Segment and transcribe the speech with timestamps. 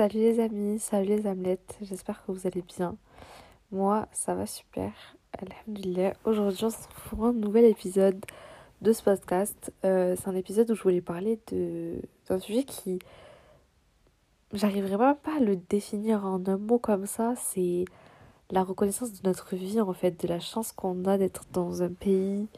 [0.00, 2.96] Salut les amis, salut les amelettes, j'espère que vous allez bien.
[3.70, 4.92] Moi, ça va super,
[5.38, 6.14] alhamdulillah.
[6.24, 8.24] Aujourd'hui, on se retrouve pour un nouvel épisode
[8.80, 9.74] de ce podcast.
[9.84, 12.00] Euh, c'est un épisode où je voulais parler de
[12.30, 12.98] d'un sujet qui...
[14.54, 17.84] J'arriverai même pas à le définir en un mot comme ça, c'est
[18.50, 21.92] la reconnaissance de notre vie en fait, de la chance qu'on a d'être dans un
[21.92, 22.48] pays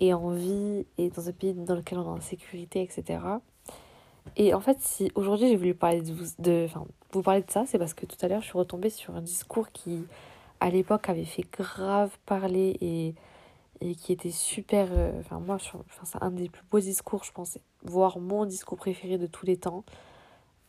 [0.00, 3.20] et en vie et dans un pays dans lequel on est en sécurité, etc.
[4.36, 7.50] Et en fait, si aujourd'hui j'ai voulu parler de vous, de, enfin, vous parler de
[7.50, 10.04] ça, c'est parce que tout à l'heure je suis retombée sur un discours qui,
[10.60, 13.14] à l'époque, avait fait grave parler et,
[13.80, 14.88] et qui était super.
[14.92, 18.78] euh, Enfin, moi, enfin, c'est un des plus beaux discours, je pense, voire mon discours
[18.78, 19.84] préféré de tous les temps,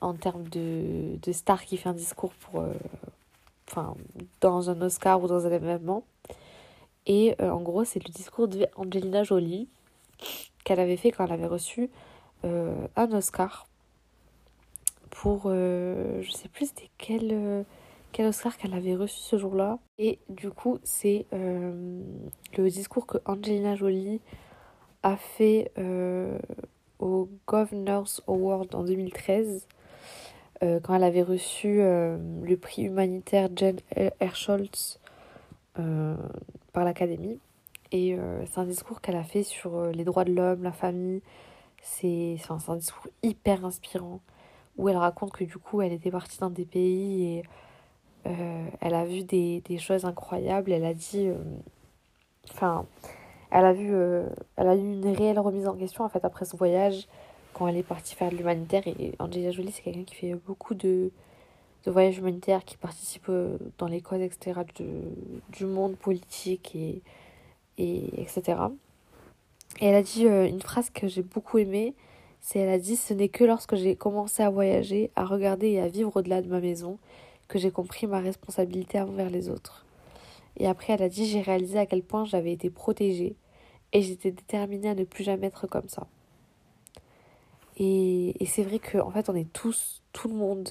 [0.01, 2.61] en termes de, de star qui fait un discours pour.
[2.61, 2.73] euh,
[3.69, 3.95] Enfin,
[4.41, 6.03] dans un Oscar ou dans un événement.
[7.07, 9.67] Et euh, en gros, c'est le discours d'Angelina Jolie
[10.63, 11.89] qu'elle avait fait quand elle avait reçu
[12.95, 13.67] un Oscar
[15.15, 17.63] pour euh, je sais plus c'était quel euh,
[18.11, 19.79] quel Oscar qu'elle avait reçu ce jour-là.
[19.97, 22.01] Et du coup c'est euh,
[22.57, 24.21] le discours que Angelina Jolie
[25.03, 26.37] a fait euh,
[26.99, 29.67] au Governor's Award en 2013
[30.63, 33.77] euh, quand elle avait reçu euh, le prix humanitaire Jen
[34.19, 34.99] Herscholtz
[35.79, 36.15] euh,
[36.73, 37.39] par l'Académie.
[37.91, 40.71] Et euh, c'est un discours qu'elle a fait sur euh, les droits de l'homme, la
[40.71, 41.21] famille
[41.85, 44.21] c'est enfin, un discours hyper inspirant
[44.77, 47.43] où elle raconte que du coup elle était partie dans des pays et
[48.27, 50.71] euh, elle a vu des, des choses incroyables.
[50.73, 51.27] Elle a dit.
[51.27, 51.37] euh,
[52.49, 52.85] Enfin,
[53.51, 53.89] elle a vu.
[53.93, 57.07] euh, elle a eu une réelle remise en question en fait après son voyage
[57.53, 58.83] quand elle est partie faire de l'humanitaire.
[58.87, 61.11] Et Angelina Jolie, c'est quelqu'un qui fait beaucoup de,
[61.85, 63.31] de voyages humanitaires, qui participe
[63.77, 64.85] dans les causes, etc., de,
[65.51, 67.01] du monde politique et,
[67.77, 68.57] et etc.
[69.81, 71.95] Et elle a dit euh, une phrase que j'ai beaucoup aimée,
[72.41, 75.81] c'est elle a dit ce n'est que lorsque j'ai commencé à voyager, à regarder et
[75.81, 76.97] à vivre au-delà de ma maison
[77.47, 79.85] que j'ai compris ma responsabilité envers les autres.
[80.57, 83.35] Et après elle a dit j'ai réalisé à quel point j'avais été protégée
[83.91, 86.07] et j'étais déterminée à ne plus jamais être comme ça.
[87.77, 90.69] Et, et c'est vrai que en fait on est tous, tout le monde,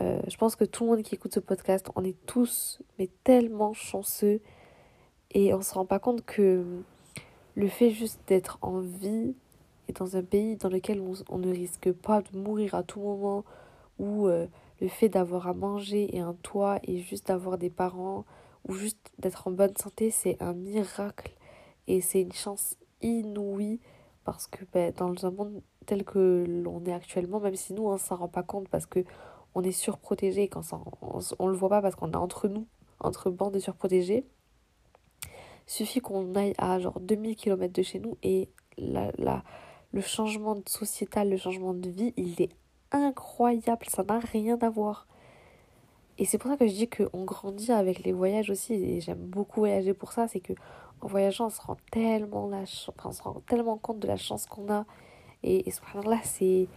[0.00, 3.08] euh, je pense que tout le monde qui écoute ce podcast, on est tous mais
[3.22, 4.40] tellement chanceux
[5.32, 6.64] et on se rend pas compte que
[7.54, 9.34] le fait juste d'être en vie
[9.88, 13.44] et dans un pays dans lequel on, ne risque pas de mourir à tout moment,
[13.98, 14.46] ou euh,
[14.80, 18.24] le fait d'avoir à manger et un toit et juste d'avoir des parents,
[18.66, 21.32] ou juste d'être en bonne santé, c'est un miracle
[21.86, 23.80] et c'est une chance inouïe
[24.24, 27.98] parce que ben, dans un monde tel que l'on est actuellement, même si nous on
[27.98, 29.04] s'en rend pas compte parce que
[29.54, 32.48] on est surprotégé et quand ça, on, on le voit pas parce qu'on est entre
[32.48, 32.66] nous,
[33.00, 34.26] entre bandes de surprotégés,
[35.66, 39.42] suffit qu'on aille à genre 2000 km de chez nous et la, la,
[39.92, 42.50] le changement sociétal, le changement de vie, il est
[42.92, 45.06] incroyable, ça n'a rien à voir.
[46.18, 49.18] Et c'est pour ça que je dis qu'on grandit avec les voyages aussi, et j'aime
[49.18, 50.52] beaucoup voyager pour ça, c'est que
[51.00, 54.16] en voyageant, on se rend tellement, la enfin, on se rend tellement compte de la
[54.16, 54.86] chance qu'on a.
[55.42, 56.68] Et, et subhanallah, c'est,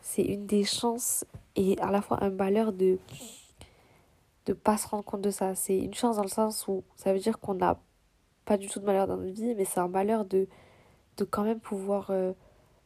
[0.00, 1.24] c'est une des chances
[1.56, 2.98] et à la fois un malheur de
[4.46, 5.54] de pas se rendre compte de ça.
[5.54, 7.78] C'est une chance dans le sens où ça veut dire qu'on n'a
[8.48, 10.48] pas du tout de malheur dans notre vie, mais c'est un malheur de,
[11.18, 12.32] de quand même pouvoir euh,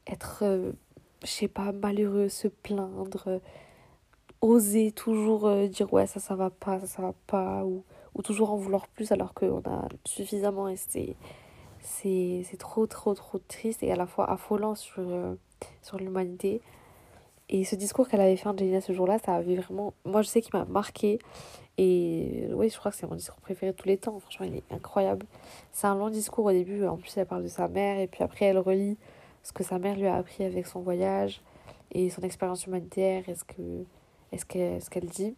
[0.09, 0.73] être, euh,
[1.23, 3.39] je sais pas, malheureux, se plaindre, euh,
[4.41, 7.85] oser toujours euh, dire ouais, ça, ça va pas, ça, ça va pas, ou,
[8.17, 11.15] ou toujours en vouloir plus alors qu'on a suffisamment et c'est,
[11.79, 15.05] c'est, trop, trop, trop triste et à la fois affolant sur,
[15.81, 16.61] sur l'humanité.
[17.55, 19.93] Et ce discours qu'elle avait fait Angelina ce jour-là, ça avait vraiment.
[20.07, 21.19] Moi, je sais qu'il m'a marqué.
[21.77, 24.19] Et oui, je crois que c'est mon discours préféré de tous les temps.
[24.21, 25.27] Franchement, il est incroyable.
[25.71, 26.87] C'est un long discours au début.
[26.87, 28.01] En plus, elle parle de sa mère.
[28.01, 28.97] Et puis après, elle relie
[29.43, 31.43] ce que sa mère lui a appris avec son voyage
[31.91, 35.35] et son expérience humanitaire et ce qu'elle ce qu'elle dit.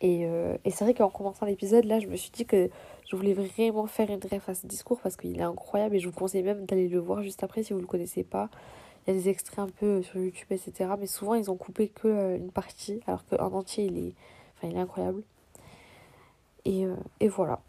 [0.00, 2.68] Et, euh, et c'est vrai qu'en commençant l'épisode, là, je me suis dit que
[3.08, 6.08] je voulais vraiment faire une ref à ce discours parce qu'il est incroyable et je
[6.08, 8.48] vous conseille même d'aller le voir juste après si vous ne le connaissez pas.
[9.08, 10.90] Il y a des extraits un peu sur YouTube, etc.
[10.98, 14.14] Mais souvent, ils ont coupé que euh, une partie, alors qu'en entier, il est,
[14.56, 15.22] enfin, il est incroyable.
[16.66, 17.62] Et, euh, et voilà.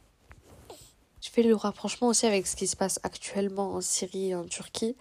[1.22, 4.44] Je fais le rapprochement aussi avec ce qui se passe actuellement en Syrie et en
[4.44, 4.98] Turquie.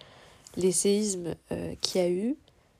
[0.55, 2.37] Les séismes euh, qu'il y a eu,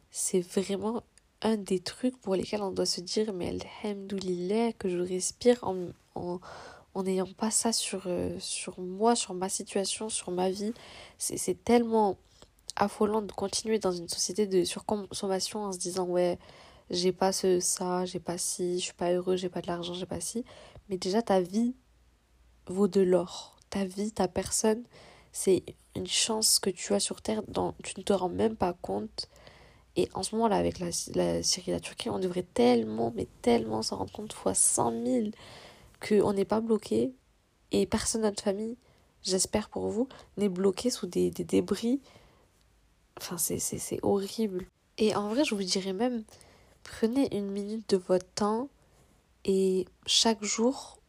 [0.10, 1.04] c'est vraiment
[1.42, 5.88] un des trucs pour lesquels on doit se dire mais alhamdoulilah que je respire en,
[6.16, 10.74] en, n'ayant pas ça sur, euh, sur moi, sur ma situation, sur ma vie.
[11.18, 12.18] C'est tellement
[12.80, 16.40] affolant de continuer dans une société de surconsommation en se disant ouais
[16.90, 19.94] j'ai pas ce ça j'ai pas ci je suis pas heureux j'ai pas de l'argent
[19.94, 20.46] j'ai pas ci
[20.90, 21.76] mais déjà ta vie
[22.68, 24.84] vaut de l'or ta vie ta personne
[25.32, 25.64] c'est
[25.96, 29.30] une chance que tu as sur terre dont tu ne te rends même pas compte
[29.96, 33.28] Et en ce moment-là, avec la, la Syrie et la Turquie, on devrait tellement, mais
[33.42, 35.28] tellement s'en rendre compte fois 100 000
[36.08, 37.14] qu'on n'est pas bloqué.
[37.72, 38.78] Et personne de notre famille,
[39.24, 42.02] j'espère pour vous, n'est bloqué sous des, des débris.
[43.22, 44.66] Enfin, c'est horrible.
[44.98, 46.24] Et en vrai, je vous dirais même,
[46.84, 48.70] prenez une minute de votre temps
[49.46, 51.00] et chaque jour,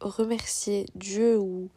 [0.00, 1.68] remerciez Dieu ou,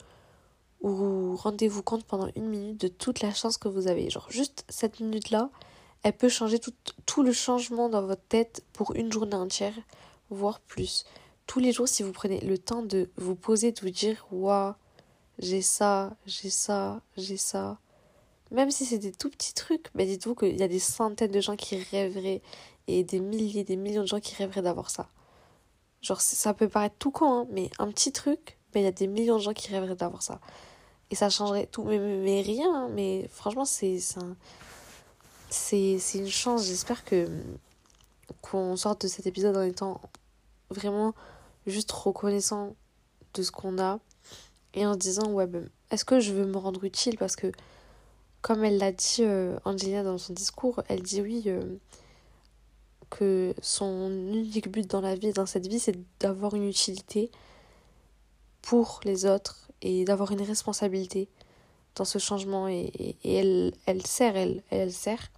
[0.82, 4.10] ou rendez-vous compte pendant une minute de toute la chance que vous avez.
[4.10, 5.50] Genre, juste cette minute-là,
[6.04, 6.74] elle peut changer tout,
[7.06, 9.76] tout le changement dans votre tête pour une journée entière,
[10.30, 11.06] voire plus.
[11.48, 14.74] Tous les jours, si vous prenez le temps de vous poser, de vous dire Waouh,
[15.40, 17.78] j'ai ça, j'ai ça, j'ai ça.
[18.54, 21.42] Même si c'est des tout petits trucs, mais dites-vous qu'il y a des centaines de
[21.42, 22.42] gens qui rêveraient
[22.88, 25.10] et des milliers, des millions de gens qui rêveraient d'avoir ça.
[26.02, 28.92] Genre, ça peut paraître tout con, hein, mais un petit truc, mais il y a
[28.92, 30.40] des millions de gens qui rêveraient d'avoir ça.
[31.10, 34.00] Et ça changerait tout, mais, rien, hein, mais franchement, c'est
[35.50, 36.66] c'est une chance.
[36.66, 37.28] J'espère que
[38.42, 40.02] qu'on sorte de cet épisode en étant
[40.70, 41.14] vraiment
[41.66, 42.76] juste reconnaissant
[43.34, 44.00] de ce qu'on a
[44.74, 47.18] et en se disant ouais ben, est-ce que je veux me rendre utile?
[47.18, 47.52] Parce que
[48.44, 51.78] comme elle l'a dit euh, Angelina dans son discours elle dit oui euh,
[53.10, 57.32] que son unique but dans la vie dans cette vie c'est d'avoir une utilité
[58.62, 61.30] pour les autres et d'avoir une responsabilité
[61.96, 65.32] dans ce changement et, elle, elle sert, elle, elle sert.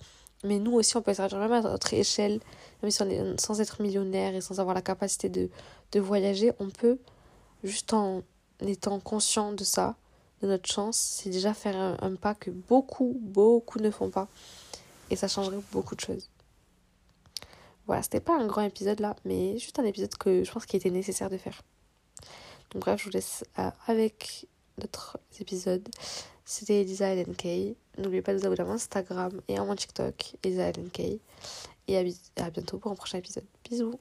[0.44, 2.40] Mais nous aussi, on peut servir même à notre échelle,
[2.81, 5.50] même si on est, sans être millionnaire et sans avoir la capacité de,
[5.92, 7.00] de voyager, on peut,
[7.63, 8.22] juste en
[8.62, 9.96] étant conscient de ça,
[10.45, 14.27] notre chance, c'est déjà faire un, pas que beaucoup, beaucoup ne font pas.
[15.09, 16.30] Et ça changerait beaucoup de choses.
[17.88, 20.77] Voilà, c'était pas un grand épisode là, mais juste un épisode que je pense qu'il
[20.77, 21.62] était nécessaire de faire.
[22.71, 24.47] Donc bref, je vous laisse euh, avec
[24.81, 25.88] notre épisode.
[26.45, 27.75] C'était Elisa LNK.
[27.97, 31.19] N'oubliez pas de vous abonner à mon Instagram et à mon TikTok, Elisa LNK.
[31.88, 33.45] Et à bientôt pour un prochain épisode.
[33.69, 34.00] Bisous